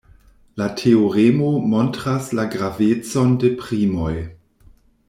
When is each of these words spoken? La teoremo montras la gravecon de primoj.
La 0.61 0.67
teoremo 0.79 1.49
montras 1.75 2.31
la 2.41 2.47
gravecon 2.57 3.39
de 3.45 3.55
primoj. 3.63 4.15